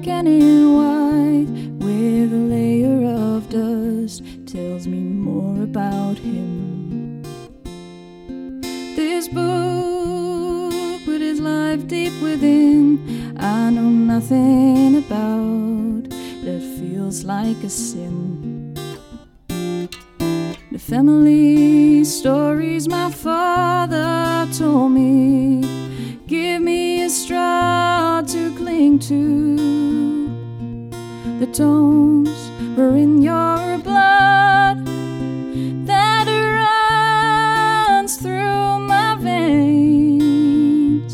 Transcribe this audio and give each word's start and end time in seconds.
dark 0.00 0.06
and 0.06 0.28
in 0.28 0.74
white, 0.76 1.48
with 1.84 2.32
a 2.32 2.36
layer 2.36 3.04
of 3.06 3.48
dust, 3.48 4.22
tells 4.46 4.86
me 4.86 5.00
more 5.00 5.62
about 5.62 6.16
him. 6.18 7.22
This 8.96 9.28
book, 9.28 11.06
with 11.06 11.20
his 11.20 11.40
life 11.40 11.86
deep 11.86 12.12
within, 12.22 13.34
I 13.36 13.70
know 13.70 13.90
nothing 13.90 14.96
about 14.96 16.10
that 16.44 16.62
feels 16.78 17.24
like 17.24 17.62
a 17.64 17.70
sin. 17.70 18.74
The 20.72 20.78
family 20.78 22.04
stories 22.04 22.88
my 22.88 23.10
father 23.10 24.48
told 24.52 24.92
me 24.92 25.69
to. 28.80 29.56
The 31.38 31.46
tones 31.52 32.50
were 32.78 32.96
in 32.96 33.20
your 33.20 33.78
blood 33.78 34.86
that 35.86 36.26
runs 38.00 38.16
through 38.16 38.78
my 38.78 39.16
veins. 39.20 41.12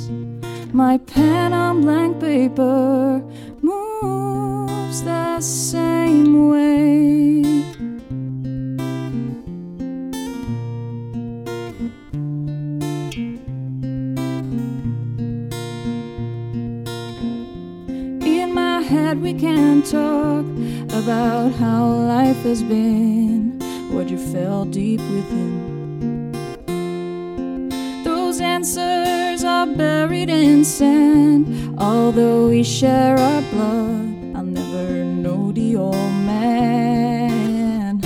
My 0.72 0.98
pen 0.98 1.52
on 1.52 1.80
blank 1.80 2.20
paper 2.20 3.20
moves 3.62 5.02
the 5.02 5.40
same 5.40 5.85
Head, 18.96 19.20
we 19.20 19.34
can 19.34 19.82
talk 19.82 20.46
about 21.00 21.52
how 21.60 21.84
life 21.86 22.42
has 22.44 22.62
been, 22.62 23.60
what 23.92 24.08
you 24.08 24.16
felt 24.16 24.70
deep 24.70 25.00
within. 25.00 26.32
Those 28.04 28.40
answers 28.40 29.44
are 29.44 29.66
buried 29.66 30.30
in 30.30 30.64
sand, 30.64 31.78
although 31.78 32.48
we 32.48 32.62
share 32.62 33.18
our 33.18 33.42
blood. 33.52 34.34
I'll 34.34 34.50
never 34.62 35.04
know 35.04 35.52
the 35.52 35.76
old 35.76 36.12
man. 36.24 38.00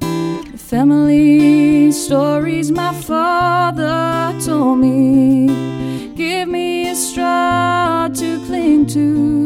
The 0.00 0.58
family 0.58 1.92
stories 1.92 2.72
my 2.72 2.92
father 2.92 4.36
told 4.44 4.80
me 4.80 5.46
give 6.16 6.48
me 6.48 6.90
a 6.90 6.96
straw 6.96 8.08
to 8.12 8.44
cling 8.46 8.86
to. 8.86 9.45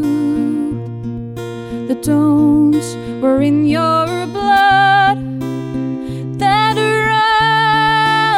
Were 3.21 3.43
in 3.43 3.67
your 3.67 4.07
blood 4.29 5.19
that 6.39 6.77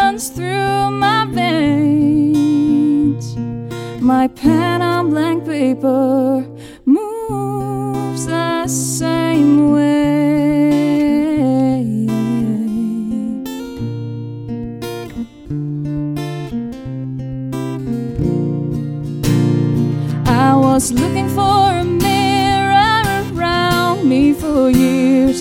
runs 0.02 0.28
through 0.30 0.90
my 0.90 1.24
veins. 1.26 2.56
My 4.00 4.26
pen 4.26 4.82
on 4.82 5.10
blank 5.10 5.44
paper 5.44 6.44
moves 6.84 8.26
the 8.26 8.66
same 8.66 9.70
way. 9.72 10.02
I 20.26 20.56
was 20.56 20.90
looking 20.90 21.28
for 21.28 21.71
me 24.12 24.32
for 24.34 24.68
years. 24.68 25.40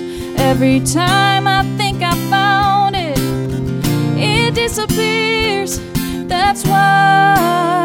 Every 0.49 0.79
time 0.79 1.45
I 1.45 1.61
think 1.77 1.97
I 2.01 2.13
found 2.29 2.95
it, 2.95 3.19
it 4.17 4.55
disappears. 4.55 5.71
That's 6.33 6.63
why 6.63 7.80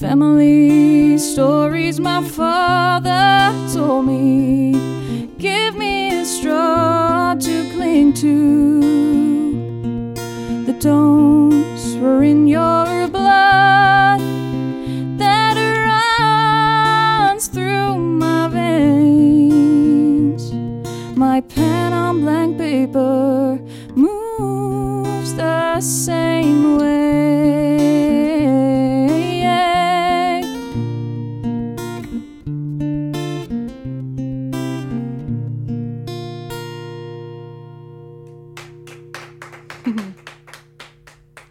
family 0.00 1.16
stories 1.16 1.98
my 1.98 2.22
father 2.22 3.50
told 3.72 4.04
me 4.04 5.24
give 5.38 5.74
me 5.74 6.20
a 6.20 6.24
straw 6.24 7.34
to 7.34 7.70
cling 7.72 8.12
to. 8.12 10.12
The 10.66 10.76
tones 10.78 11.96
were 11.96 12.22
in 12.22 12.46
your 12.46 13.08
blood 13.08 14.20
that 15.16 15.56
runs 17.32 17.48
through 17.48 17.98
my 17.98 18.48
veins. 18.48 20.52
My 21.16 21.40
pen 21.40 21.94
on 21.94 22.20
blank 22.20 22.58
paper 22.58 23.58
moves 23.94 25.34
the 25.36 25.80
same 25.80 26.25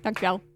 Dankjewel. 0.06 0.55